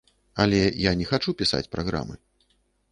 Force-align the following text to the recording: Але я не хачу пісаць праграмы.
Але 0.45 0.61
я 0.87 0.95
не 1.03 1.09
хачу 1.11 1.37
пісаць 1.43 1.63
праграмы. 1.77 2.15